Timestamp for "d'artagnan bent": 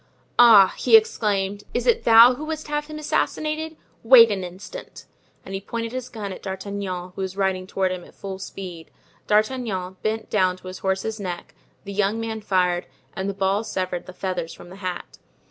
9.27-10.27